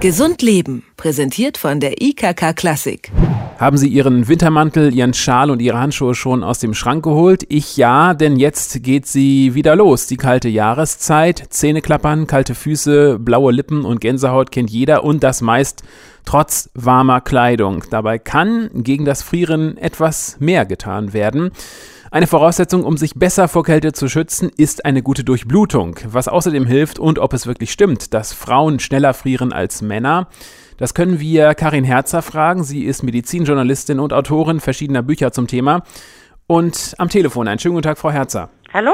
Gesund 0.00 0.40
Leben, 0.40 0.82
präsentiert 0.96 1.58
von 1.58 1.78
der 1.78 2.00
IKK 2.00 2.54
Klassik. 2.56 3.12
Haben 3.58 3.76
Sie 3.76 3.86
Ihren 3.86 4.28
Wintermantel, 4.28 4.94
Ihren 4.94 5.12
Schal 5.12 5.50
und 5.50 5.60
Ihre 5.60 5.78
Handschuhe 5.78 6.14
schon 6.14 6.42
aus 6.42 6.58
dem 6.58 6.72
Schrank 6.72 7.04
geholt? 7.04 7.44
Ich 7.50 7.76
ja, 7.76 8.14
denn 8.14 8.36
jetzt 8.36 8.82
geht 8.82 9.06
sie 9.06 9.54
wieder 9.54 9.76
los. 9.76 10.06
Die 10.06 10.16
kalte 10.16 10.48
Jahreszeit. 10.48 11.44
Zähne 11.50 11.82
klappern, 11.82 12.26
kalte 12.26 12.54
Füße, 12.54 13.18
blaue 13.18 13.52
Lippen 13.52 13.84
und 13.84 14.00
Gänsehaut 14.00 14.50
kennt 14.50 14.70
jeder 14.70 15.04
und 15.04 15.22
das 15.22 15.42
meist 15.42 15.82
trotz 16.24 16.70
warmer 16.72 17.20
Kleidung. 17.20 17.84
Dabei 17.90 18.18
kann 18.18 18.70
gegen 18.72 19.04
das 19.04 19.22
Frieren 19.22 19.76
etwas 19.76 20.36
mehr 20.40 20.64
getan 20.64 21.12
werden. 21.12 21.50
Eine 22.12 22.26
Voraussetzung, 22.26 22.82
um 22.82 22.96
sich 22.96 23.14
besser 23.14 23.46
vor 23.46 23.62
Kälte 23.62 23.92
zu 23.92 24.08
schützen, 24.08 24.50
ist 24.56 24.84
eine 24.84 25.00
gute 25.00 25.22
Durchblutung, 25.22 25.96
was 26.04 26.26
außerdem 26.26 26.66
hilft 26.66 26.98
und 26.98 27.20
ob 27.20 27.32
es 27.32 27.46
wirklich 27.46 27.70
stimmt, 27.70 28.14
dass 28.14 28.32
Frauen 28.32 28.80
schneller 28.80 29.14
frieren 29.14 29.52
als 29.52 29.80
Männer. 29.80 30.26
Das 30.76 30.94
können 30.94 31.20
wir 31.20 31.54
Karin 31.54 31.84
Herzer 31.84 32.20
fragen. 32.22 32.64
Sie 32.64 32.82
ist 32.82 33.04
Medizinjournalistin 33.04 34.00
und 34.00 34.12
Autorin 34.12 34.58
verschiedener 34.58 35.02
Bücher 35.04 35.30
zum 35.30 35.46
Thema. 35.46 35.84
Und 36.48 36.96
am 36.98 37.10
Telefon 37.10 37.46
einen 37.46 37.60
schönen 37.60 37.76
guten 37.76 37.84
Tag, 37.84 37.98
Frau 37.98 38.10
Herzer. 38.10 38.50
Hallo. 38.74 38.90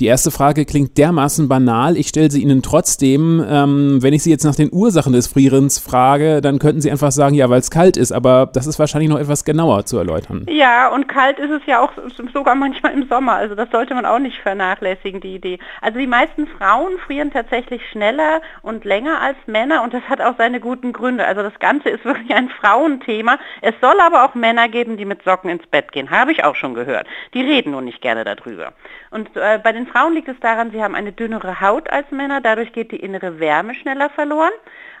Die 0.00 0.08
erste 0.08 0.32
Frage 0.32 0.64
klingt 0.64 0.98
dermaßen 0.98 1.48
banal. 1.48 1.96
Ich 1.96 2.08
stelle 2.08 2.28
sie 2.28 2.42
Ihnen 2.42 2.60
trotzdem. 2.62 3.44
Ähm, 3.48 4.02
wenn 4.02 4.12
ich 4.12 4.24
Sie 4.24 4.30
jetzt 4.30 4.42
nach 4.42 4.56
den 4.56 4.70
Ursachen 4.72 5.12
des 5.12 5.28
Frierens 5.28 5.78
frage, 5.78 6.40
dann 6.40 6.58
könnten 6.58 6.80
Sie 6.80 6.90
einfach 6.90 7.12
sagen, 7.12 7.36
ja, 7.36 7.48
weil 7.50 7.60
es 7.60 7.70
kalt 7.70 7.96
ist. 7.96 8.10
Aber 8.10 8.50
das 8.52 8.66
ist 8.66 8.80
wahrscheinlich 8.80 9.10
noch 9.10 9.18
etwas 9.20 9.44
genauer 9.44 9.84
zu 9.84 9.98
erläutern. 9.98 10.46
Ja, 10.48 10.88
und 10.88 11.06
kalt 11.06 11.38
ist 11.38 11.50
es 11.50 11.62
ja 11.66 11.80
auch 11.80 11.92
sogar 12.32 12.56
manchmal 12.56 12.94
im 12.94 13.06
Sommer. 13.08 13.34
Also 13.34 13.54
das 13.54 13.70
sollte 13.70 13.94
man 13.94 14.04
auch 14.04 14.18
nicht 14.18 14.38
vernachlässigen, 14.38 15.20
die 15.20 15.36
Idee. 15.36 15.58
Also 15.80 15.98
die 15.98 16.08
meisten 16.08 16.48
Frauen 16.48 16.98
frieren 17.06 17.30
tatsächlich 17.30 17.82
schneller 17.92 18.40
und 18.62 18.84
länger 18.84 19.20
als 19.20 19.36
Männer 19.46 19.84
und 19.84 19.94
das 19.94 20.02
hat 20.08 20.20
auch 20.20 20.34
seine 20.36 20.58
guten 20.58 20.92
Gründe. 20.92 21.24
Also 21.24 21.42
das 21.42 21.56
Ganze 21.60 21.90
ist 21.90 22.04
wirklich 22.04 22.34
ein 22.34 22.48
Frauenthema. 22.48 23.38
Es 23.60 23.74
soll 23.80 24.00
aber 24.00 24.24
auch 24.24 24.34
Männer 24.34 24.68
geben, 24.68 24.96
die 24.96 25.04
mit 25.04 25.22
Socken 25.22 25.50
ins 25.50 25.66
Bett 25.66 25.92
gehen. 25.92 26.10
Habe 26.10 26.32
ich 26.32 26.42
auch 26.42 26.56
schon 26.56 26.74
gehört. 26.74 27.06
Die 27.34 27.42
reden 27.42 27.70
nur 27.70 27.82
nicht 27.82 28.00
gerne 28.00 28.24
darüber. 28.24 28.72
Und 29.12 29.36
äh, 29.36 29.51
bei 29.58 29.72
den 29.72 29.86
Frauen 29.86 30.14
liegt 30.14 30.28
es 30.28 30.38
daran, 30.40 30.70
sie 30.70 30.82
haben 30.82 30.94
eine 30.94 31.12
dünnere 31.12 31.60
Haut 31.60 31.90
als 31.90 32.10
Männer, 32.10 32.40
dadurch 32.40 32.72
geht 32.72 32.92
die 32.92 33.00
innere 33.00 33.40
Wärme 33.40 33.74
schneller 33.74 34.10
verloren. 34.10 34.52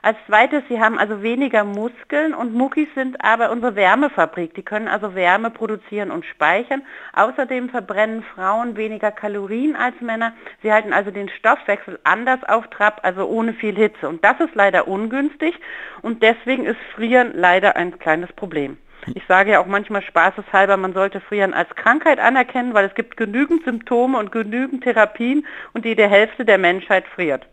Als 0.04 0.16
zweites, 0.26 0.64
sie 0.68 0.80
haben 0.80 0.98
also 0.98 1.22
weniger 1.22 1.62
Muskeln 1.62 2.34
und 2.34 2.54
Muckis 2.54 2.88
sind 2.96 3.24
aber 3.24 3.52
unsere 3.52 3.76
Wärmefabrik. 3.76 4.52
Die 4.54 4.64
können 4.64 4.88
also 4.88 5.14
Wärme 5.14 5.50
produzieren 5.50 6.10
und 6.10 6.24
speichern. 6.26 6.82
Außerdem 7.12 7.68
verbrennen 7.68 8.24
Frauen 8.34 8.76
weniger 8.76 9.12
Kalorien 9.12 9.76
als 9.76 10.00
Männer. 10.00 10.32
Sie 10.62 10.72
halten 10.72 10.92
also 10.92 11.12
den 11.12 11.28
Stoffwechsel 11.28 12.00
anders 12.02 12.42
auf 12.48 12.66
Trab, 12.68 13.00
also 13.04 13.26
ohne 13.28 13.52
viel 13.52 13.76
Hitze. 13.76 14.08
Und 14.08 14.24
das 14.24 14.40
ist 14.40 14.56
leider 14.56 14.88
ungünstig 14.88 15.54
und 16.02 16.22
deswegen 16.22 16.64
ist 16.64 16.80
Frieren 16.96 17.32
leider 17.34 17.76
ein 17.76 17.96
kleines 18.00 18.32
Problem. 18.32 18.78
Ich 19.14 19.22
sage 19.26 19.52
ja 19.52 19.60
auch 19.60 19.66
manchmal 19.66 20.02
spaßeshalber, 20.02 20.76
man 20.76 20.92
sollte 20.92 21.20
Frieren 21.20 21.54
als 21.54 21.70
Krankheit 21.74 22.18
anerkennen, 22.18 22.74
weil 22.74 22.86
es 22.86 22.94
gibt 22.94 23.16
genügend 23.16 23.64
Symptome 23.64 24.18
und 24.18 24.30
genügend 24.30 24.84
Therapien 24.84 25.46
und 25.74 25.84
die 25.84 25.96
der 25.96 26.08
Hälfte 26.08 26.44
der 26.44 26.58
Menschheit 26.58 27.04
friert. 27.14 27.46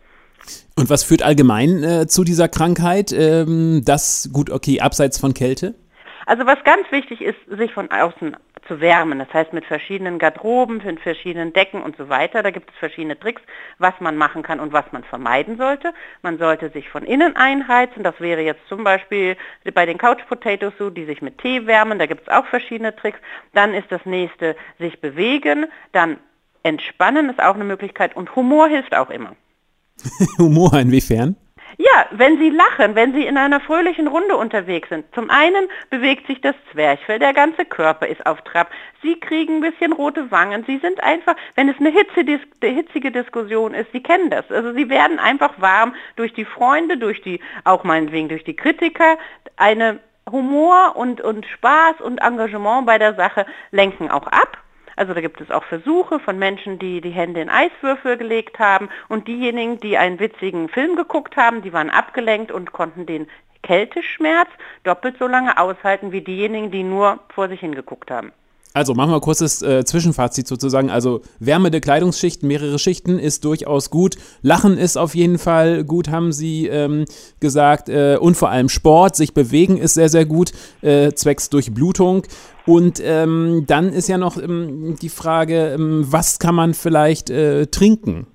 Und 0.76 0.88
was 0.88 1.04
führt 1.04 1.22
allgemein 1.22 1.82
äh, 1.82 2.06
zu 2.06 2.24
dieser 2.24 2.48
Krankheit? 2.48 3.12
Ähm, 3.12 3.82
das, 3.84 4.30
gut, 4.32 4.50
okay, 4.50 4.80
abseits 4.80 5.18
von 5.18 5.34
Kälte? 5.34 5.74
Also 6.30 6.46
was 6.46 6.62
ganz 6.62 6.88
wichtig 6.92 7.22
ist, 7.22 7.40
sich 7.48 7.72
von 7.72 7.90
außen 7.90 8.36
zu 8.68 8.80
wärmen. 8.80 9.18
Das 9.18 9.34
heißt 9.34 9.52
mit 9.52 9.64
verschiedenen 9.64 10.20
Garderoben, 10.20 10.76
mit 10.76 11.00
verschiedenen 11.00 11.52
Decken 11.52 11.82
und 11.82 11.96
so 11.96 12.08
weiter. 12.08 12.44
Da 12.44 12.52
gibt 12.52 12.70
es 12.70 12.76
verschiedene 12.76 13.18
Tricks, 13.18 13.42
was 13.78 13.94
man 13.98 14.16
machen 14.16 14.44
kann 14.44 14.60
und 14.60 14.72
was 14.72 14.84
man 14.92 15.02
vermeiden 15.02 15.56
sollte. 15.56 15.92
Man 16.22 16.38
sollte 16.38 16.70
sich 16.70 16.88
von 16.88 17.02
innen 17.02 17.34
einheizen. 17.34 18.04
Das 18.04 18.14
wäre 18.20 18.42
jetzt 18.42 18.64
zum 18.68 18.84
Beispiel 18.84 19.36
bei 19.74 19.86
den 19.86 19.98
Couch 19.98 20.20
Potatoes 20.28 20.72
so, 20.78 20.88
die 20.88 21.04
sich 21.04 21.20
mit 21.20 21.38
Tee 21.38 21.66
wärmen. 21.66 21.98
Da 21.98 22.06
gibt 22.06 22.22
es 22.22 22.28
auch 22.28 22.46
verschiedene 22.46 22.94
Tricks. 22.94 23.18
Dann 23.52 23.74
ist 23.74 23.90
das 23.90 24.06
nächste 24.06 24.54
sich 24.78 25.00
bewegen. 25.00 25.66
Dann 25.90 26.18
entspannen 26.62 27.28
ist 27.28 27.42
auch 27.42 27.56
eine 27.56 27.64
Möglichkeit 27.64 28.14
und 28.14 28.36
Humor 28.36 28.68
hilft 28.68 28.94
auch 28.94 29.10
immer. 29.10 29.34
Humor 30.38 30.74
inwiefern? 30.74 31.34
Ja, 31.78 32.06
wenn 32.10 32.38
Sie 32.38 32.50
lachen, 32.50 32.94
wenn 32.94 33.12
Sie 33.12 33.24
in 33.26 33.36
einer 33.36 33.60
fröhlichen 33.60 34.06
Runde 34.06 34.36
unterwegs 34.36 34.88
sind. 34.88 35.04
Zum 35.14 35.30
einen 35.30 35.68
bewegt 35.88 36.26
sich 36.26 36.40
das 36.40 36.54
Zwerchfell, 36.72 37.18
der 37.18 37.32
ganze 37.32 37.64
Körper 37.64 38.06
ist 38.06 38.24
auf 38.26 38.42
Trab. 38.42 38.70
Sie 39.02 39.18
kriegen 39.18 39.56
ein 39.56 39.70
bisschen 39.70 39.92
rote 39.92 40.30
Wangen. 40.30 40.64
Sie 40.66 40.78
sind 40.78 41.02
einfach, 41.02 41.36
wenn 41.54 41.68
es 41.68 41.76
eine 41.78 41.90
hitzige 41.90 43.10
Diskussion 43.10 43.74
ist, 43.74 43.92
Sie 43.92 44.02
kennen 44.02 44.30
das. 44.30 44.50
Also 44.50 44.72
Sie 44.72 44.88
werden 44.88 45.18
einfach 45.18 45.60
warm 45.60 45.94
durch 46.16 46.32
die 46.32 46.44
Freunde, 46.44 46.96
durch 46.96 47.22
die, 47.22 47.40
auch 47.64 47.84
meinetwegen 47.84 48.28
durch 48.28 48.44
die 48.44 48.56
Kritiker. 48.56 49.16
Eine 49.56 50.00
Humor 50.30 50.96
und, 50.96 51.20
und 51.20 51.46
Spaß 51.46 52.00
und 52.00 52.18
Engagement 52.18 52.86
bei 52.86 52.98
der 52.98 53.14
Sache 53.14 53.46
lenken 53.70 54.10
auch 54.10 54.26
ab. 54.26 54.58
Also 54.96 55.14
da 55.14 55.20
gibt 55.20 55.40
es 55.40 55.50
auch 55.50 55.64
Versuche 55.64 56.20
von 56.20 56.38
Menschen, 56.38 56.78
die 56.78 57.00
die 57.00 57.10
Hände 57.10 57.40
in 57.40 57.48
Eiswürfel 57.48 58.16
gelegt 58.16 58.58
haben 58.58 58.88
und 59.08 59.28
diejenigen, 59.28 59.78
die 59.78 59.98
einen 59.98 60.18
witzigen 60.20 60.68
Film 60.68 60.96
geguckt 60.96 61.36
haben, 61.36 61.62
die 61.62 61.72
waren 61.72 61.90
abgelenkt 61.90 62.52
und 62.52 62.72
konnten 62.72 63.06
den 63.06 63.28
Kälteschmerz 63.62 64.48
doppelt 64.84 65.16
so 65.18 65.26
lange 65.26 65.58
aushalten 65.58 66.12
wie 66.12 66.22
diejenigen, 66.22 66.70
die 66.70 66.82
nur 66.82 67.20
vor 67.34 67.48
sich 67.48 67.60
hingeguckt 67.60 68.10
haben. 68.10 68.32
Also 68.72 68.94
machen 68.94 69.10
wir 69.10 69.20
kurzes 69.20 69.62
äh, 69.62 69.84
Zwischenfazit 69.84 70.46
sozusagen. 70.46 70.90
Also 70.90 71.22
wärmende 71.40 71.80
Kleidungsschichten, 71.80 72.46
mehrere 72.46 72.78
Schichten 72.78 73.18
ist 73.18 73.44
durchaus 73.44 73.90
gut. 73.90 74.16
Lachen 74.42 74.78
ist 74.78 74.96
auf 74.96 75.16
jeden 75.16 75.38
Fall 75.38 75.82
gut, 75.82 76.08
haben 76.08 76.32
Sie 76.32 76.68
ähm, 76.68 77.04
gesagt. 77.40 77.88
Äh, 77.88 78.16
und 78.20 78.36
vor 78.36 78.50
allem 78.50 78.68
Sport, 78.68 79.16
sich 79.16 79.34
bewegen 79.34 79.76
ist 79.76 79.94
sehr, 79.94 80.08
sehr 80.08 80.24
gut, 80.24 80.52
äh, 80.82 81.12
zwecks 81.12 81.50
Durchblutung. 81.50 82.22
Und 82.64 83.00
ähm, 83.02 83.64
dann 83.66 83.92
ist 83.92 84.08
ja 84.08 84.18
noch 84.18 84.40
ähm, 84.40 84.94
die 85.02 85.08
Frage, 85.08 85.74
ähm, 85.74 86.06
was 86.08 86.38
kann 86.38 86.54
man 86.54 86.74
vielleicht 86.74 87.28
äh, 87.28 87.66
trinken? 87.66 88.26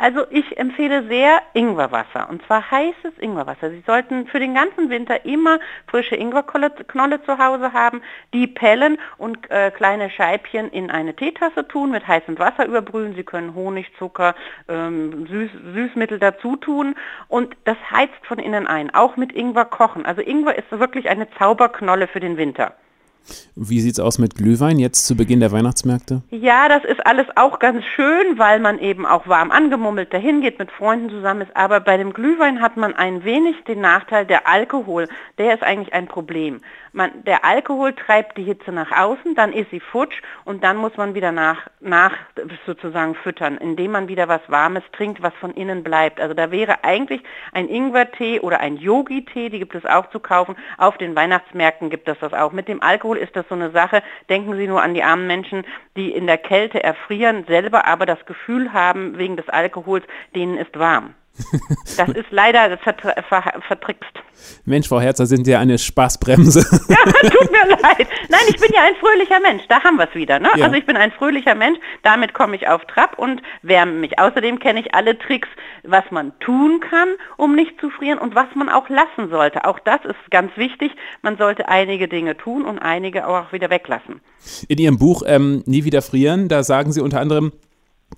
Also 0.00 0.24
ich 0.30 0.56
empfehle 0.56 1.06
sehr 1.08 1.42
Ingwerwasser 1.52 2.30
und 2.30 2.42
zwar 2.46 2.70
heißes 2.70 3.18
Ingwerwasser. 3.18 3.68
Sie 3.68 3.82
sollten 3.86 4.26
für 4.28 4.40
den 4.40 4.54
ganzen 4.54 4.88
Winter 4.88 5.26
immer 5.26 5.58
frische 5.88 6.16
Ingwerknolle 6.16 7.22
zu 7.26 7.36
Hause 7.36 7.74
haben, 7.74 8.00
die 8.32 8.46
pellen 8.46 8.96
und 9.18 9.50
äh, 9.50 9.70
kleine 9.70 10.08
Scheibchen 10.08 10.70
in 10.70 10.90
eine 10.90 11.14
Teetasse 11.14 11.68
tun, 11.68 11.90
mit 11.90 12.08
heißem 12.08 12.38
Wasser 12.38 12.64
überbrühen. 12.64 13.14
Sie 13.14 13.24
können 13.24 13.54
Honig, 13.54 13.92
Zucker, 13.98 14.34
ähm, 14.68 15.26
Süß, 15.26 15.50
Süßmittel 15.74 16.18
dazu 16.18 16.56
tun 16.56 16.94
und 17.28 17.54
das 17.64 17.76
heizt 17.90 18.24
von 18.24 18.38
innen 18.38 18.66
ein, 18.66 18.94
auch 18.94 19.18
mit 19.18 19.34
Ingwer 19.34 19.66
kochen. 19.66 20.06
Also 20.06 20.22
Ingwer 20.22 20.56
ist 20.56 20.70
wirklich 20.70 21.10
eine 21.10 21.30
Zauberknolle 21.32 22.06
für 22.08 22.20
den 22.20 22.38
Winter. 22.38 22.74
Wie 23.54 23.80
sieht 23.80 23.92
es 23.92 24.00
aus 24.00 24.18
mit 24.18 24.34
Glühwein 24.34 24.78
jetzt 24.78 25.06
zu 25.06 25.16
Beginn 25.16 25.40
der 25.40 25.52
Weihnachtsmärkte? 25.52 26.22
Ja, 26.30 26.68
das 26.68 26.84
ist 26.84 27.04
alles 27.06 27.26
auch 27.36 27.58
ganz 27.58 27.84
schön, 27.84 28.38
weil 28.38 28.60
man 28.60 28.78
eben 28.78 29.06
auch 29.06 29.26
warm 29.28 29.50
angemummelt 29.50 30.12
dahin 30.12 30.40
geht, 30.40 30.58
mit 30.58 30.70
Freunden 30.70 31.10
zusammen 31.10 31.42
ist. 31.42 31.56
Aber 31.56 31.80
bei 31.80 31.96
dem 31.96 32.12
Glühwein 32.12 32.60
hat 32.60 32.76
man 32.76 32.94
ein 32.94 33.24
wenig 33.24 33.56
den 33.64 33.80
Nachteil, 33.80 34.26
der 34.26 34.46
Alkohol, 34.48 35.08
der 35.38 35.54
ist 35.54 35.62
eigentlich 35.62 35.92
ein 35.92 36.06
Problem. 36.06 36.60
Man, 36.92 37.22
der 37.24 37.44
Alkohol 37.44 37.92
treibt 37.92 38.36
die 38.36 38.42
Hitze 38.42 38.72
nach 38.72 38.90
außen, 38.90 39.36
dann 39.36 39.52
ist 39.52 39.70
sie 39.70 39.78
futsch 39.78 40.20
und 40.44 40.64
dann 40.64 40.76
muss 40.76 40.96
man 40.96 41.14
wieder 41.14 41.30
nach, 41.30 41.68
nach 41.80 42.12
sozusagen 42.66 43.14
füttern, 43.14 43.58
indem 43.58 43.92
man 43.92 44.08
wieder 44.08 44.26
was 44.26 44.40
Warmes 44.48 44.82
trinkt, 44.92 45.22
was 45.22 45.32
von 45.34 45.52
innen 45.52 45.84
bleibt. 45.84 46.20
Also 46.20 46.34
da 46.34 46.50
wäre 46.50 46.82
eigentlich 46.82 47.22
ein 47.52 47.68
Ingwertee 47.68 48.40
oder 48.40 48.58
ein 48.58 48.76
Yogi-Tee, 48.76 49.50
die 49.50 49.60
gibt 49.60 49.76
es 49.76 49.86
auch 49.86 50.10
zu 50.10 50.18
kaufen. 50.18 50.56
Auf 50.78 50.98
den 50.98 51.14
Weihnachtsmärkten 51.14 51.90
gibt 51.90 52.08
es 52.08 52.18
das 52.18 52.32
auch. 52.32 52.50
Mit 52.50 52.66
dem 52.66 52.82
Alkohol 52.82 53.09
ist 53.18 53.34
das 53.36 53.46
so 53.48 53.54
eine 53.54 53.70
Sache. 53.70 54.02
Denken 54.28 54.56
Sie 54.56 54.66
nur 54.66 54.82
an 54.82 54.94
die 54.94 55.02
armen 55.02 55.26
Menschen, 55.26 55.64
die 55.96 56.12
in 56.12 56.26
der 56.26 56.38
Kälte 56.38 56.82
erfrieren, 56.82 57.44
selber 57.46 57.86
aber 57.86 58.06
das 58.06 58.24
Gefühl 58.26 58.72
haben, 58.72 59.18
wegen 59.18 59.36
des 59.36 59.48
Alkohols, 59.48 60.04
denen 60.34 60.56
ist 60.56 60.78
warm. 60.78 61.14
Das 61.96 62.08
ist 62.08 62.30
leider 62.30 62.78
ver 62.78 62.94
ver 63.28 63.60
vertrickst. 63.66 64.19
Mensch, 64.64 64.88
Frau 64.88 65.00
Herzer, 65.00 65.26
sind 65.26 65.46
ja 65.46 65.58
eine 65.58 65.78
Spaßbremse. 65.78 66.60
Ja, 66.90 67.30
tut 67.30 67.52
mir 67.52 67.76
leid. 67.82 68.08
Nein, 68.28 68.40
ich 68.48 68.56
bin 68.56 68.70
ja 68.74 68.80
ein 68.82 68.94
fröhlicher 68.96 69.38
Mensch. 69.40 69.62
Da 69.68 69.82
haben 69.84 69.96
wir 69.96 70.08
es 70.08 70.14
wieder. 70.14 70.40
Ne? 70.40 70.48
Ja. 70.56 70.64
Also 70.64 70.76
ich 70.76 70.86
bin 70.86 70.96
ein 70.96 71.12
fröhlicher 71.12 71.54
Mensch. 71.54 71.78
Damit 72.02 72.34
komme 72.34 72.56
ich 72.56 72.66
auf 72.66 72.84
Trab 72.86 73.16
und 73.18 73.42
wärme 73.62 73.92
mich. 73.92 74.18
Außerdem 74.18 74.58
kenne 74.58 74.80
ich 74.80 74.94
alle 74.94 75.16
Tricks, 75.16 75.48
was 75.84 76.04
man 76.10 76.32
tun 76.40 76.80
kann, 76.80 77.08
um 77.36 77.54
nicht 77.54 77.80
zu 77.80 77.90
frieren 77.90 78.18
und 78.18 78.34
was 78.34 78.48
man 78.56 78.68
auch 78.68 78.88
lassen 78.88 79.30
sollte. 79.30 79.64
Auch 79.66 79.78
das 79.78 80.04
ist 80.04 80.30
ganz 80.30 80.50
wichtig. 80.56 80.92
Man 81.22 81.36
sollte 81.36 81.68
einige 81.68 82.08
Dinge 82.08 82.36
tun 82.36 82.64
und 82.64 82.80
einige 82.80 83.28
auch 83.28 83.52
wieder 83.52 83.70
weglassen. 83.70 84.20
In 84.68 84.78
Ihrem 84.78 84.98
Buch 84.98 85.22
ähm, 85.26 85.62
Nie 85.66 85.84
wieder 85.84 86.02
frieren, 86.02 86.48
da 86.48 86.64
sagen 86.64 86.92
Sie 86.92 87.00
unter 87.00 87.20
anderem, 87.20 87.52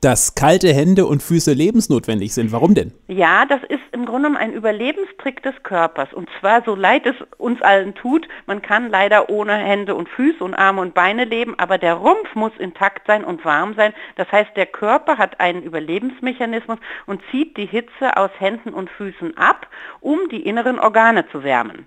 dass 0.01 0.35
kalte 0.35 0.73
Hände 0.73 1.07
und 1.07 1.23
Füße 1.23 1.53
lebensnotwendig 1.53 2.35
sind. 2.35 2.51
Warum 2.51 2.75
denn? 2.75 2.93
Ja, 3.09 3.45
das 3.45 3.61
ist 3.69 3.81
im 3.93 4.07
Grunde 4.07 4.29
genommen 4.29 4.37
ein 4.37 4.53
Überlebenstrick 4.53 5.43
des 5.43 5.55
Körpers. 5.63 6.13
Und 6.13 6.29
zwar 6.41 6.63
so 6.65 6.75
leid 6.75 7.07
es 7.07 7.15
uns 7.39 7.61
allen 7.63 7.95
tut, 7.95 8.27
man 8.47 8.63
kann 8.63 8.91
leider 8.91 9.31
ohne 9.31 9.55
Hände 9.55 9.95
und 9.95 10.09
Füße 10.09 10.43
und 10.43 10.55
Arme 10.55 10.81
und 10.81 10.95
Beine 10.95 11.25
leben, 11.25 11.59
aber 11.59 11.79
der 11.79 11.95
Rumpf 11.95 12.35
muss 12.35 12.53
intakt 12.59 13.07
sein 13.07 13.25
und 13.25 13.45
warm 13.45 13.75
sein. 13.75 13.93
Das 14.17 14.31
heißt, 14.33 14.57
der 14.57 14.67
Körper 14.67 15.19
hat 15.19 15.41
einen 15.41 15.63
Überlebensmechanismus 15.63 16.79
und 17.07 17.23
zieht 17.31 17.57
die 17.57 17.67
Hitze 17.67 18.17
aus 18.17 18.31
Händen 18.39 18.71
und 18.75 18.91
Füßen 18.91 19.37
ab, 19.37 19.69
um 20.01 20.19
die 20.31 20.43
inneren 20.43 20.79
Organe 20.79 21.29
zu 21.29 21.43
wärmen. 21.43 21.87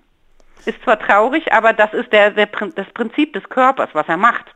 Ist 0.64 0.82
zwar 0.82 0.98
traurig, 0.98 1.52
aber 1.52 1.72
das 1.72 1.92
ist 1.92 2.12
der, 2.12 2.30
der, 2.30 2.46
das 2.46 2.88
Prinzip 2.94 3.32
des 3.34 3.48
Körpers, 3.48 3.90
was 3.92 4.08
er 4.08 4.16
macht. 4.16 4.46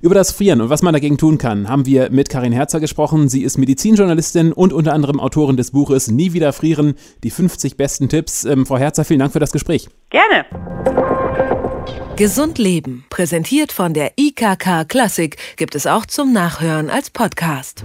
Über 0.00 0.14
das 0.14 0.30
Frieren 0.30 0.60
und 0.60 0.70
was 0.70 0.82
man 0.82 0.92
dagegen 0.92 1.18
tun 1.18 1.38
kann, 1.38 1.68
haben 1.68 1.84
wir 1.84 2.10
mit 2.10 2.28
Karin 2.28 2.52
Herzer 2.52 2.78
gesprochen. 2.78 3.28
Sie 3.28 3.42
ist 3.42 3.58
Medizinjournalistin 3.58 4.52
und 4.52 4.72
unter 4.72 4.92
anderem 4.92 5.18
Autorin 5.18 5.56
des 5.56 5.72
Buches 5.72 6.08
Nie 6.08 6.32
wieder 6.32 6.52
frieren, 6.52 6.94
die 7.24 7.30
50 7.30 7.76
besten 7.76 8.08
Tipps. 8.08 8.44
Ähm, 8.44 8.64
Frau 8.64 8.78
Herzer, 8.78 9.04
vielen 9.04 9.20
Dank 9.20 9.32
für 9.32 9.40
das 9.40 9.50
Gespräch. 9.50 9.88
Gerne. 10.10 10.46
Gesund 12.16 12.58
Leben, 12.58 13.04
präsentiert 13.10 13.72
von 13.72 13.94
der 13.94 14.12
IKK 14.18 14.84
Klassik, 14.88 15.36
gibt 15.56 15.74
es 15.74 15.86
auch 15.86 16.06
zum 16.06 16.32
Nachhören 16.32 16.90
als 16.90 17.10
Podcast. 17.10 17.84